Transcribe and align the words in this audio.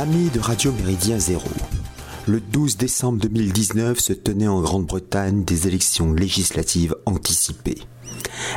Amis 0.00 0.30
de 0.30 0.40
Radio 0.40 0.72
Méridien 0.72 1.18
Zéro, 1.18 1.50
le 2.26 2.40
12 2.40 2.78
décembre 2.78 3.18
2019 3.18 4.00
se 4.00 4.14
tenaient 4.14 4.48
en 4.48 4.62
Grande-Bretagne 4.62 5.44
des 5.44 5.68
élections 5.68 6.14
législatives 6.14 6.96
anticipées. 7.04 7.82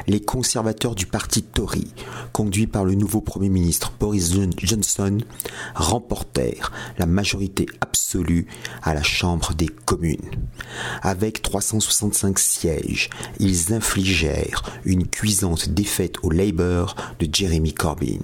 Les 0.08 0.22
conservateurs 0.22 0.96
du 0.96 1.06
parti 1.06 1.44
Tory, 1.44 1.92
conduits 2.32 2.66
par 2.66 2.86
le 2.86 2.96
nouveau 2.96 3.20
Premier 3.20 3.50
ministre 3.50 3.92
Boris 4.00 4.34
Johnson, 4.58 5.18
remportèrent 5.76 6.72
la 6.98 7.08
majorité 7.08 7.66
absolue 7.82 8.48
à 8.82 8.94
la 8.94 9.04
Chambre 9.04 9.54
des 9.54 9.68
communes. 9.68 10.32
Avec 11.02 11.42
365 11.42 12.40
sièges, 12.40 13.10
ils 13.40 13.74
infligèrent 13.74 14.64
une 14.86 15.06
cuisante 15.06 15.68
défaite 15.68 16.16
au 16.24 16.30
Labour 16.30 16.96
de 17.20 17.28
Jeremy 17.30 17.74
Corbyn. 17.74 18.22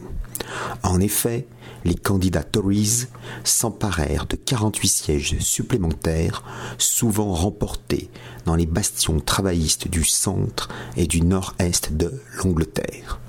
En 0.83 0.99
effet, 0.99 1.47
les 1.85 1.95
candidats 1.95 2.43
Tories 2.43 3.07
s'emparèrent 3.43 4.25
de 4.25 4.35
48 4.35 4.87
sièges 4.87 5.39
supplémentaires, 5.39 6.43
souvent 6.77 7.33
remportés 7.33 8.09
dans 8.45 8.55
les 8.55 8.65
bastions 8.65 9.19
travaillistes 9.19 9.87
du 9.87 10.03
centre 10.03 10.69
et 10.97 11.07
du 11.07 11.21
nord-est 11.21 11.93
de 11.93 12.21
l'Angleterre. 12.43 13.19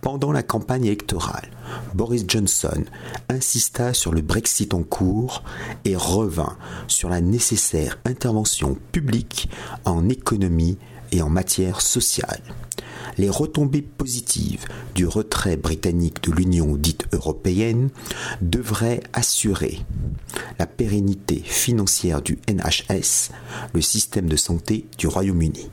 Pendant 0.00 0.32
la 0.32 0.42
campagne 0.42 0.86
électorale, 0.86 1.48
Boris 1.94 2.24
Johnson 2.26 2.84
insista 3.28 3.94
sur 3.94 4.12
le 4.12 4.20
Brexit 4.20 4.74
en 4.74 4.82
cours 4.82 5.42
et 5.84 5.96
revint 5.96 6.56
sur 6.88 7.08
la 7.08 7.20
nécessaire 7.20 7.98
intervention 8.04 8.76
publique 8.90 9.48
en 9.84 10.08
économie 10.08 10.78
et 11.12 11.22
en 11.22 11.30
matière 11.30 11.80
sociale 11.80 12.42
les 13.18 13.30
retombées 13.30 13.82
positives 13.82 14.64
du 14.94 15.06
retrait 15.06 15.56
britannique 15.56 16.22
de 16.24 16.32
l'Union 16.32 16.76
dite 16.76 17.06
européenne 17.12 17.90
devraient 18.40 19.02
assurer 19.12 19.80
la 20.58 20.66
pérennité 20.66 21.42
financière 21.44 22.22
du 22.22 22.38
NHS, 22.48 23.30
le 23.72 23.80
système 23.80 24.28
de 24.28 24.36
santé 24.36 24.86
du 24.98 25.06
Royaume-Uni. 25.06 25.70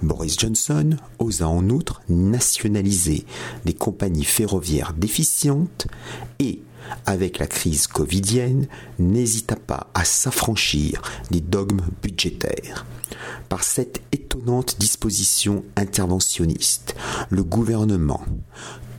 Boris 0.00 0.38
Johnson 0.38 0.96
osa 1.18 1.48
en 1.48 1.68
outre 1.68 2.00
nationaliser 2.08 3.26
des 3.66 3.74
compagnies 3.74 4.24
ferroviaires 4.24 4.94
déficientes 4.94 5.86
et, 6.38 6.62
avec 7.06 7.38
la 7.38 7.46
crise 7.46 7.86
covidienne, 7.86 8.66
n'hésita 8.98 9.56
pas 9.56 9.88
à 9.94 10.04
s'affranchir 10.04 11.02
des 11.30 11.40
dogmes 11.40 11.82
budgétaires. 12.02 12.86
Par 13.48 13.64
cette 13.64 14.02
étonnante 14.12 14.76
disposition 14.78 15.64
interventionniste, 15.76 16.94
le 17.30 17.42
gouvernement 17.42 18.24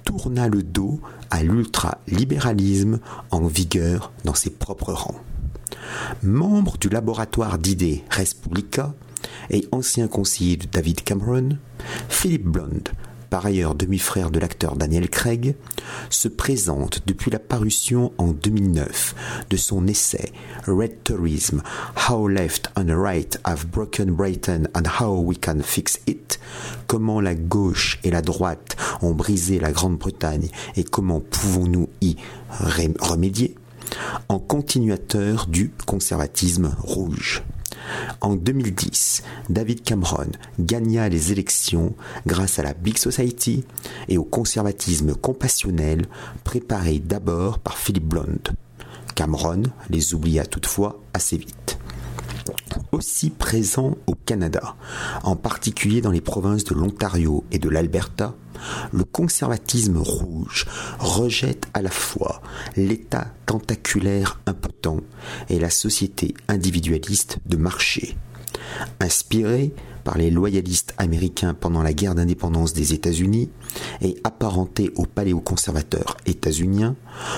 tourna 0.03 0.47
le 0.47 0.63
dos 0.63 0.99
à 1.29 1.43
l'ultralibéralisme 1.43 2.99
en 3.31 3.47
vigueur 3.47 4.11
dans 4.25 4.33
ses 4.33 4.49
propres 4.49 4.93
rangs. 4.93 5.21
Membre 6.23 6.77
du 6.77 6.89
laboratoire 6.89 7.57
d'idées 7.57 8.03
Respublica 8.09 8.93
et 9.49 9.67
ancien 9.71 10.07
conseiller 10.07 10.57
de 10.57 10.65
David 10.65 11.03
Cameron, 11.03 11.58
Philip 12.09 12.43
Blonde 12.43 12.89
par 13.31 13.45
ailleurs 13.45 13.75
demi-frère 13.75 14.30
de 14.30 14.39
l'acteur 14.39 14.75
Daniel 14.75 15.09
Craig, 15.09 15.55
se 16.09 16.27
présente 16.27 16.99
depuis 17.08 17.31
la 17.31 17.39
parution 17.39 18.11
en 18.17 18.27
2009 18.27 19.15
de 19.49 19.58
son 19.58 19.87
essai 19.87 20.33
Red 20.67 21.02
Tourism, 21.05 21.64
How 22.09 22.27
Left 22.27 22.70
and 22.75 22.87
Right 22.89 23.39
Have 23.45 23.65
Broken 23.67 24.11
Britain 24.11 24.64
and 24.75 24.83
How 24.99 25.21
We 25.21 25.37
Can 25.41 25.59
Fix 25.64 26.02
It, 26.08 26.39
comment 26.87 27.21
la 27.21 27.33
gauche 27.33 27.99
et 28.03 28.11
la 28.11 28.21
droite 28.21 28.75
ont 29.02 29.14
brisé 29.14 29.59
la 29.59 29.71
Grande-Bretagne 29.71 30.49
et 30.75 30.83
comment 30.83 31.21
pouvons-nous 31.21 31.87
y 32.02 32.17
remédier, 32.59 33.55
en 34.27 34.39
continuateur 34.39 35.47
du 35.47 35.71
conservatisme 35.86 36.75
rouge. 36.80 37.43
En 38.21 38.35
2010, 38.35 39.23
David 39.49 39.83
Cameron 39.83 40.31
gagna 40.59 41.09
les 41.09 41.31
élections 41.31 41.93
grâce 42.25 42.59
à 42.59 42.63
la 42.63 42.73
Big 42.73 42.97
Society 42.97 43.63
et 44.07 44.17
au 44.17 44.23
conservatisme 44.23 45.15
compassionnel 45.15 46.05
préparé 46.43 46.99
d'abord 46.99 47.59
par 47.59 47.77
Philip 47.77 48.03
Blonde. 48.03 48.49
Cameron 49.15 49.63
les 49.89 50.13
oublia 50.13 50.45
toutefois 50.45 50.99
assez 51.13 51.37
vite 51.37 51.77
aussi 52.91 53.29
présent 53.29 53.97
au 54.08 54.15
Canada, 54.15 54.75
en 55.23 55.35
particulier 55.35 56.02
dans 56.02 56.11
les 56.11 56.21
provinces 56.21 56.63
de 56.63 56.75
l'Ontario 56.75 57.43
et 57.52 57.59
de 57.59 57.69
l'Alberta, 57.69 58.33
le 58.92 59.04
conservatisme 59.04 59.98
rouge 59.98 60.66
rejette 60.99 61.66
à 61.73 61.82
la 61.82 61.92
fois 61.92 62.42
l'État 62.76 63.27
tentaculaire 63.45 64.39
impotent 64.45 65.02
et 65.49 65.60
la 65.60 65.70
société 65.70 66.33
individualiste 66.48 67.39
de 67.45 67.58
marché. 67.58 68.16
Inspiré 69.00 69.73
par 70.04 70.17
les 70.17 70.32
loyalistes 70.32 70.94
américains 70.98 71.54
pendant 71.54 71.83
la 71.83 71.94
guerre 71.94 72.16
d'indépendance 72.16 72.73
des 72.73 72.94
États-Unis 72.94 73.50
et 74.02 74.17
apparenté 74.23 74.92
au 74.95 75.05
paléoconservateur 75.05 76.17
états-unien, 76.26 76.95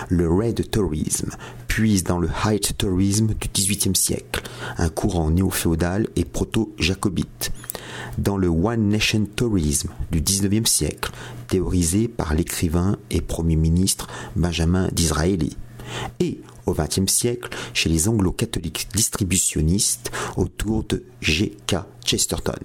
le 0.09 0.29
Red 0.29 0.69
Tourism 0.69 1.29
puise 1.67 2.03
dans 2.03 2.19
le 2.19 2.29
High 2.45 2.77
Tourism 2.77 3.33
du 3.33 3.49
XVIIIe 3.53 3.95
siècle, 3.95 4.43
un 4.77 4.89
courant 4.89 5.29
néo-féodal 5.29 6.07
et 6.15 6.25
proto-jacobite, 6.25 7.51
dans 8.17 8.37
le 8.37 8.47
One 8.47 8.89
Nation 8.89 9.25
Tourism 9.35 9.89
du 10.11 10.21
XIXe 10.21 10.69
siècle, 10.69 11.11
théorisé 11.47 12.07
par 12.07 12.33
l'écrivain 12.33 12.97
et 13.09 13.21
Premier 13.21 13.55
ministre 13.55 14.07
Benjamin 14.35 14.89
Disraeli, 14.91 15.57
et 16.19 16.41
au 16.65 16.73
XXe 16.73 17.11
siècle 17.11 17.49
chez 17.73 17.89
les 17.89 18.07
anglo-catholiques 18.07 18.87
distributionnistes 18.93 20.11
autour 20.37 20.83
de 20.83 21.03
G.K. 21.21 21.77
Chesterton. 22.05 22.59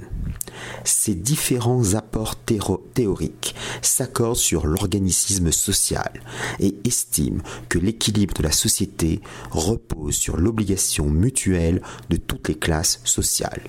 Ces 0.85 1.15
différents 1.15 1.95
apports 1.95 2.37
théoriques 2.37 3.55
s'accordent 3.83 4.37
sur 4.37 4.67
l'organicisme 4.67 5.53
social 5.53 6.23
et 6.61 6.75
estiment 6.85 7.43
que 7.69 7.79
l'équilibre 7.79 8.35
de 8.35 8.43
la 8.43 8.53
société 8.53 9.21
repose 9.51 10.15
sur 10.15 10.37
l'obligation 10.37 11.07
mutuelle 11.07 11.83
de 12.11 12.17
toutes 12.17 12.49
les 12.49 12.57
classes 12.57 13.01
sociales. 13.05 13.63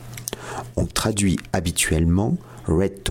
On 0.76 0.86
traduit 0.86 1.38
habituellement 1.54 2.38
red 2.70 3.10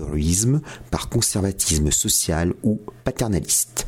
par 0.91 1.09
conservatisme 1.09 1.91
social 1.91 2.55
ou 2.63 2.81
paternaliste. 3.05 3.87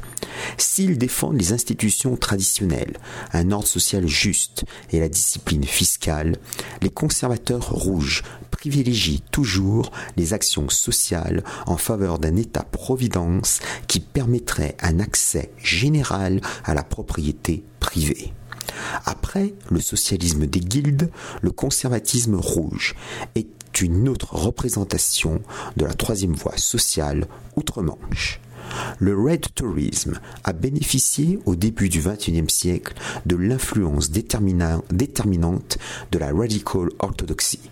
S'ils 0.56 0.98
défendent 0.98 1.38
les 1.38 1.52
institutions 1.52 2.16
traditionnelles, 2.16 2.96
un 3.32 3.50
ordre 3.50 3.66
social 3.66 4.06
juste 4.06 4.64
et 4.90 5.00
la 5.00 5.08
discipline 5.08 5.64
fiscale, 5.64 6.36
les 6.82 6.90
conservateurs 6.90 7.70
rouges 7.70 8.22
privilégient 8.50 9.22
toujours 9.30 9.90
les 10.16 10.34
actions 10.34 10.68
sociales 10.68 11.44
en 11.66 11.76
faveur 11.76 12.18
d'un 12.18 12.36
État-providence 12.36 13.60
qui 13.86 14.00
permettrait 14.00 14.76
un 14.80 15.00
accès 15.00 15.50
général 15.58 16.40
à 16.64 16.74
la 16.74 16.82
propriété 16.82 17.64
privée. 17.80 18.32
Après 19.04 19.54
le 19.70 19.80
socialisme 19.80 20.46
des 20.46 20.60
guildes, 20.60 21.10
le 21.42 21.50
conservatisme 21.50 22.36
rouge 22.36 22.94
est 23.34 23.48
une 23.80 24.08
autre 24.08 24.34
représentation 24.34 25.42
de 25.76 25.84
la 25.84 25.94
troisième 25.94 26.34
voie 26.34 26.56
sociale 26.56 27.26
outre-Manche. 27.56 28.40
Le 28.98 29.18
Red 29.18 29.46
Tourism 29.54 30.20
a 30.44 30.52
bénéficié 30.52 31.38
au 31.44 31.56
début 31.56 31.88
du 31.88 32.00
XXIe 32.00 32.48
siècle 32.48 32.94
de 33.26 33.36
l'influence 33.36 34.10
déterminante 34.10 35.78
de 36.12 36.18
la 36.18 36.32
Radical 36.32 36.88
Orthodoxie. 36.98 37.70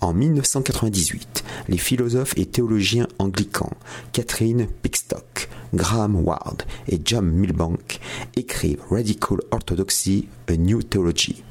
En 0.00 0.12
1998, 0.12 1.44
les 1.68 1.78
philosophes 1.78 2.34
et 2.36 2.46
théologiens 2.46 3.06
anglicans 3.18 3.70
Catherine 4.12 4.66
Pickstock, 4.82 5.48
Graham 5.74 6.16
Ward 6.16 6.62
et 6.88 7.00
John 7.04 7.26
Milbank 7.26 8.00
écrivent 8.36 8.82
Radical 8.90 9.38
Orthodoxy, 9.50 10.28
A 10.48 10.56
New 10.56 10.82
Theology. 10.82 11.44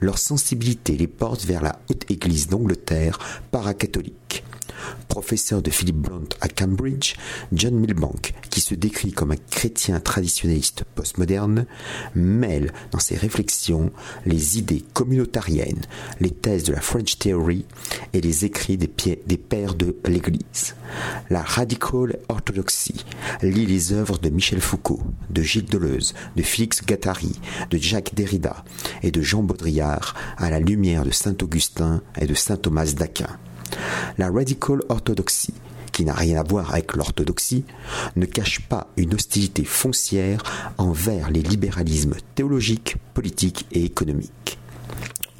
Leur 0.00 0.18
sensibilité 0.18 0.96
les 0.96 1.06
porte 1.06 1.44
vers 1.44 1.62
la 1.62 1.78
haute 1.90 2.10
église 2.10 2.48
d'Angleterre 2.48 3.18
paracatholique. 3.50 4.44
Professeur 5.08 5.62
de 5.62 5.70
Philip 5.70 5.96
Blount 5.96 6.28
à 6.40 6.48
Cambridge, 6.48 7.14
John 7.52 7.74
Milbank, 7.74 8.34
qui 8.50 8.60
se 8.60 8.74
décrit 8.74 9.12
comme 9.12 9.32
un 9.32 9.36
chrétien 9.50 10.00
traditionnaliste 10.00 10.84
postmoderne, 10.94 11.66
mêle 12.14 12.72
dans 12.90 12.98
ses 12.98 13.16
réflexions 13.16 13.92
les 14.26 14.58
idées 14.58 14.84
communautariennes, 14.92 15.82
les 16.20 16.30
thèses 16.30 16.64
de 16.64 16.72
la 16.72 16.80
French 16.80 17.18
Theory 17.18 17.64
et 18.12 18.20
les 18.20 18.44
écrits 18.44 18.76
des, 18.76 18.90
des 19.26 19.36
pères 19.36 19.74
de 19.74 19.96
l'Église. 20.06 20.74
La 21.30 21.42
radical 21.42 22.18
orthodoxie 22.28 23.04
lit 23.42 23.66
les 23.66 23.92
œuvres 23.92 24.18
de 24.18 24.28
Michel 24.28 24.60
Foucault, 24.60 25.02
de 25.30 25.42
Gilles 25.42 25.66
Deleuze, 25.66 26.14
de 26.36 26.42
Félix 26.42 26.84
Gattari, 26.84 27.38
de 27.70 27.78
Jacques 27.78 28.14
Derrida 28.14 28.64
et 29.02 29.10
de 29.10 29.22
Jean 29.22 29.42
Baudrillard 29.42 30.14
à 30.36 30.50
la 30.50 30.60
lumière 30.60 31.04
de 31.04 31.10
saint 31.10 31.36
Augustin 31.42 32.02
et 32.20 32.26
de 32.26 32.34
saint 32.34 32.56
Thomas 32.56 32.92
d'Aquin. 32.96 33.38
La 34.18 34.30
radical 34.30 34.80
orthodoxie 34.88 35.54
qui 35.92 36.04
n'a 36.04 36.14
rien 36.14 36.40
à 36.40 36.42
voir 36.42 36.72
avec 36.72 36.96
l'orthodoxie, 36.96 37.64
ne 38.16 38.24
cache 38.24 38.60
pas 38.60 38.88
une 38.96 39.14
hostilité 39.14 39.64
foncière 39.64 40.42
envers 40.78 41.30
les 41.30 41.42
libéralismes 41.42 42.16
théologiques, 42.34 42.96
politiques 43.14 43.66
et 43.72 43.84
économiques 43.84 44.58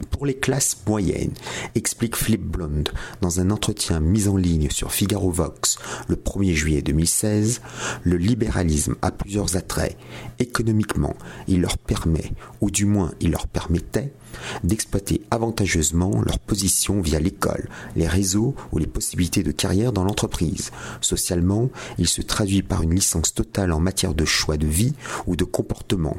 pour 0.07 0.27
les 0.27 0.35
classes 0.35 0.77
moyennes, 0.87 1.33
explique 1.75 2.17
Flip 2.17 2.43
Blonde 2.43 2.91
dans 3.21 3.41
un 3.41 3.51
entretien 3.51 4.01
mis 4.01 4.29
en 4.29 4.37
ligne 4.37 4.71
sur 4.71 4.93
Figaro 4.93 5.31
Vox 5.31 5.79
le 6.09 6.17
1er 6.17 6.55
juillet 6.55 6.83
2016, 6.83 7.61
le 8.05 8.17
libéralisme 8.17 8.97
a 9.03 9.11
plusieurs 9.11 9.57
attraits. 9.57 9.97
Économiquement, 10.39 11.17
il 11.49 11.61
leur 11.61 11.79
permet, 11.79 12.33
ou 12.61 12.71
du 12.71 12.85
moins 12.85 13.13
il 13.21 13.31
leur 13.31 13.47
permettait, 13.47 14.13
d'exploiter 14.65 15.23
avantageusement 15.31 16.23
leur 16.23 16.39
position 16.39 17.01
via 17.01 17.21
l'école, 17.21 17.69
les 17.97 18.07
réseaux 18.07 18.55
ou 18.73 18.79
les 18.79 18.87
possibilités 18.87 19.43
de 19.43 19.53
carrière 19.53 19.93
dans 19.93 20.05
l'entreprise. 20.05 20.71
Socialement, 21.01 21.71
il 21.99 22.09
se 22.09 22.23
traduit 22.23 22.63
par 22.63 22.83
une 22.83 22.95
licence 22.95 23.35
totale 23.35 23.73
en 23.73 23.81
matière 23.81 24.15
de 24.15 24.25
choix 24.25 24.57
de 24.57 24.67
vie 24.67 24.95
ou 25.27 25.37
de 25.37 25.45
comportement. 25.45 26.17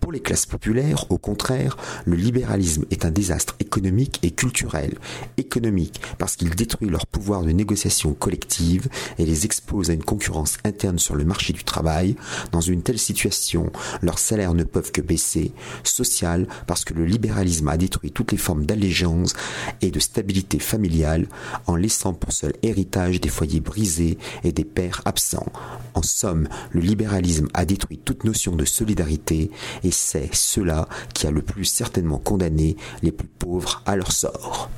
Pour 0.00 0.12
les 0.12 0.20
classes 0.20 0.46
populaires, 0.46 1.10
au 1.10 1.18
contraire, 1.18 1.76
le 2.04 2.16
libéralisme 2.16 2.84
est 2.90 3.04
un 3.04 3.10
désastre 3.24 3.56
économique 3.58 4.20
et 4.22 4.32
culturel. 4.32 4.98
Économique 5.38 5.98
parce 6.18 6.36
qu'il 6.36 6.50
détruit 6.50 6.90
leur 6.90 7.06
pouvoir 7.06 7.42
de 7.42 7.52
négociation 7.52 8.12
collective 8.12 8.88
et 9.18 9.24
les 9.24 9.46
expose 9.46 9.88
à 9.88 9.94
une 9.94 10.04
concurrence 10.04 10.58
interne 10.62 10.98
sur 10.98 11.14
le 11.14 11.24
marché 11.24 11.54
du 11.54 11.64
travail. 11.64 12.16
Dans 12.52 12.60
une 12.60 12.82
telle 12.82 12.98
situation, 12.98 13.72
leurs 14.02 14.18
salaires 14.18 14.52
ne 14.52 14.64
peuvent 14.64 14.92
que 14.92 15.00
baisser. 15.00 15.52
Social 15.84 16.46
parce 16.66 16.84
que 16.84 16.92
le 16.92 17.06
libéralisme 17.06 17.68
a 17.68 17.78
détruit 17.78 18.10
toutes 18.10 18.30
les 18.32 18.36
formes 18.36 18.66
d'allégeance 18.66 19.32
et 19.80 19.90
de 19.90 20.00
stabilité 20.00 20.58
familiale 20.58 21.26
en 21.66 21.76
laissant 21.76 22.12
pour 22.12 22.32
seul 22.32 22.52
héritage 22.62 23.22
des 23.22 23.30
foyers 23.30 23.60
brisés 23.60 24.18
et 24.42 24.52
des 24.52 24.64
pères 24.64 25.00
absents. 25.06 25.50
En 25.94 26.02
somme, 26.02 26.46
le 26.72 26.82
libéralisme 26.82 27.48
a 27.54 27.64
détruit 27.64 28.00
toute 28.04 28.24
notion 28.24 28.54
de 28.54 28.66
solidarité 28.66 29.50
et 29.82 29.90
c'est 29.90 30.28
cela 30.34 30.88
qui 31.14 31.26
a 31.26 31.30
le 31.30 31.40
plus 31.40 31.64
certainement 31.64 32.18
condamné 32.18 32.76
les 33.02 33.13
plus 33.14 33.28
pauvres 33.28 33.82
à 33.86 33.96
leur 33.96 34.12
sort 34.12 34.68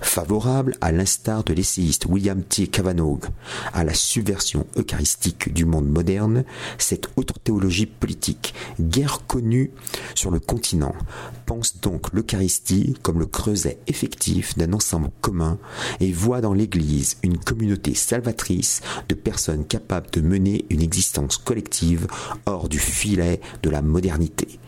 favorable 0.00 0.76
à 0.80 0.92
l'instar 0.92 1.44
de 1.44 1.52
l'essayiste 1.52 2.06
William 2.06 2.42
T. 2.42 2.66
Cavanaugh 2.66 3.20
à 3.72 3.84
la 3.84 3.94
subversion 3.94 4.66
eucharistique 4.76 5.52
du 5.52 5.64
monde 5.64 5.88
moderne, 5.88 6.44
cette 6.78 7.08
autre 7.16 7.38
théologie 7.38 7.86
politique, 7.86 8.54
guère 8.80 9.26
connue 9.26 9.70
sur 10.14 10.30
le 10.30 10.40
continent, 10.40 10.94
pense 11.46 11.80
donc 11.80 12.12
l'Eucharistie 12.12 12.94
comme 13.02 13.18
le 13.18 13.26
creuset 13.26 13.78
effectif 13.86 14.56
d'un 14.58 14.72
ensemble 14.72 15.10
commun 15.20 15.58
et 16.00 16.12
voit 16.12 16.40
dans 16.40 16.52
l'Église 16.52 17.16
une 17.22 17.38
communauté 17.38 17.94
salvatrice 17.94 18.82
de 19.08 19.14
personnes 19.14 19.64
capables 19.64 20.10
de 20.12 20.20
mener 20.20 20.64
une 20.70 20.82
existence 20.82 21.38
collective 21.38 22.06
hors 22.46 22.68
du 22.68 22.78
filet 22.78 23.40
de 23.62 23.70
la 23.70 23.82
modernité. 23.82 24.58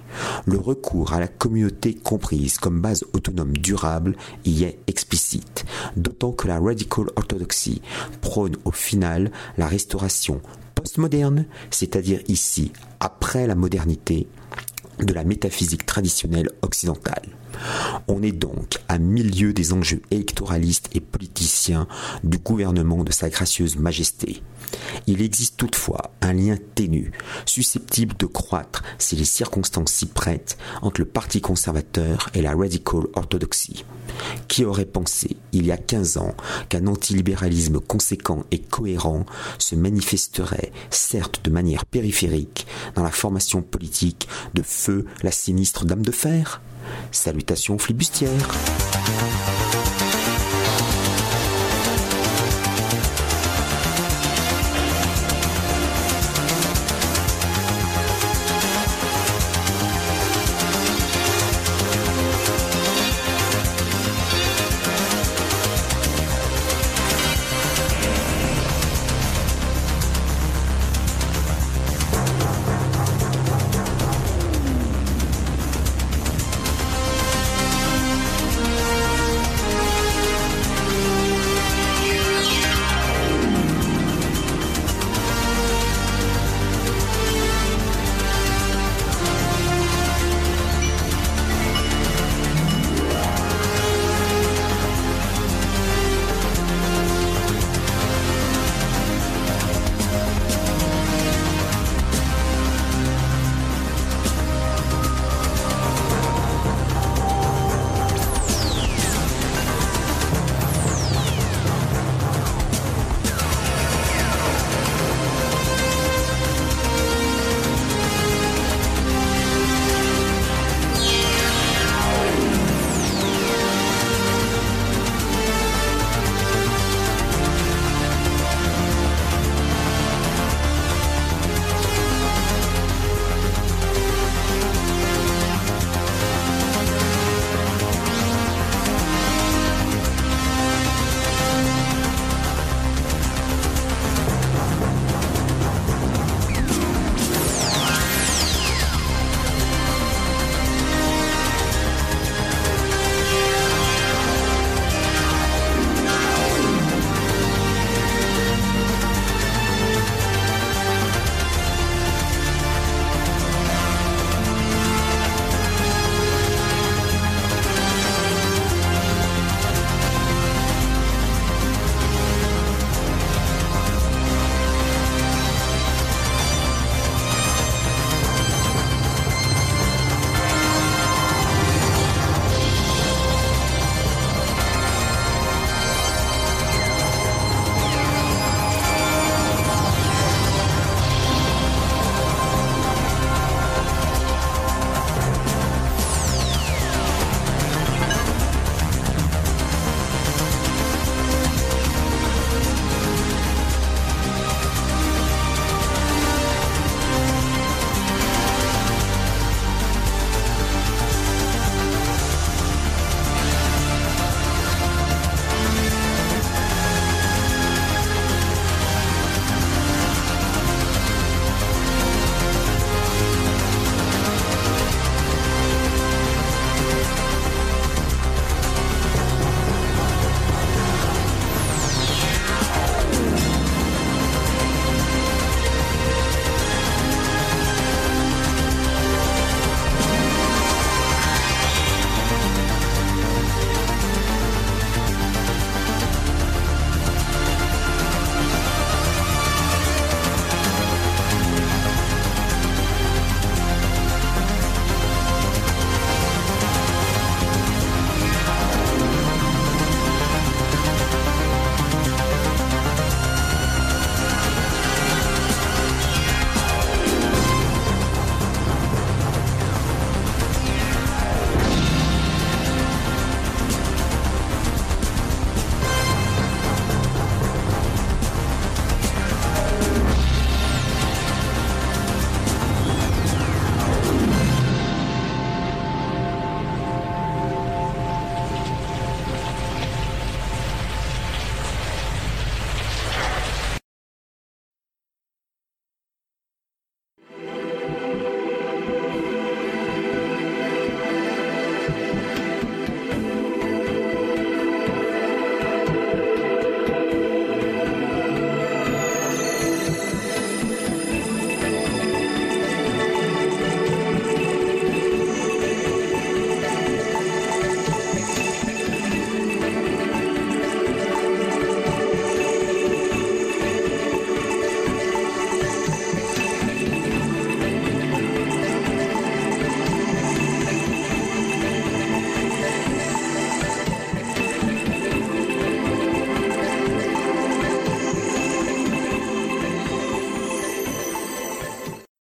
Le 0.46 0.58
recours 0.58 1.12
à 1.12 1.20
la 1.20 1.28
communauté 1.28 1.94
comprise 1.94 2.58
comme 2.58 2.80
base 2.80 3.04
autonome 3.12 3.56
durable 3.56 4.16
y 4.44 4.64
est 4.64 4.77
explicite, 4.86 5.64
d'autant 5.96 6.32
que 6.32 6.48
la 6.48 6.58
radical 6.58 7.06
orthodoxie 7.16 7.82
prône 8.20 8.56
au 8.64 8.72
final 8.72 9.30
la 9.56 9.66
restauration 9.66 10.40
postmoderne, 10.74 11.46
c'est-à-dire 11.70 12.20
ici, 12.28 12.72
après 13.00 13.46
la 13.46 13.54
modernité, 13.54 14.28
de 14.98 15.12
la 15.12 15.24
métaphysique 15.24 15.86
traditionnelle 15.86 16.50
occidentale. 16.62 17.28
On 18.06 18.22
est 18.22 18.32
donc 18.32 18.78
à 18.88 18.98
milieu 18.98 19.52
des 19.52 19.72
enjeux 19.72 20.02
électoralistes 20.10 20.90
et 20.94 21.00
politiciens 21.00 21.86
du 22.22 22.38
gouvernement 22.38 23.04
de 23.04 23.12
Sa 23.12 23.28
Gracieuse 23.28 23.76
Majesté. 23.76 24.42
Il 25.06 25.22
existe 25.22 25.56
toutefois 25.56 26.12
un 26.20 26.32
lien 26.32 26.56
ténu, 26.74 27.12
susceptible 27.46 28.16
de 28.16 28.26
croître 28.26 28.82
si 28.98 29.16
les 29.16 29.24
circonstances 29.24 29.92
s'y 29.92 30.06
prêtent, 30.06 30.58
entre 30.82 31.00
le 31.00 31.06
Parti 31.06 31.40
conservateur 31.40 32.28
et 32.34 32.42
la 32.42 32.54
radical 32.54 33.02
orthodoxie. 33.14 33.84
Qui 34.48 34.64
aurait 34.64 34.84
pensé, 34.84 35.36
il 35.52 35.66
y 35.66 35.72
a 35.72 35.76
15 35.76 36.18
ans, 36.18 36.34
qu'un 36.68 36.86
antilibéralisme 36.86 37.80
conséquent 37.80 38.44
et 38.50 38.58
cohérent 38.58 39.24
se 39.58 39.74
manifesterait, 39.74 40.72
certes 40.90 41.44
de 41.44 41.50
manière 41.50 41.86
périphérique, 41.86 42.66
dans 42.94 43.02
la 43.02 43.10
formation 43.10 43.62
politique 43.62 44.28
de 44.54 44.62
feu 44.62 45.06
la 45.22 45.30
sinistre 45.30 45.84
Dame 45.84 46.02
de 46.02 46.12
Fer? 46.12 46.60
Salutations 47.12 47.78
flibustières 47.78 48.48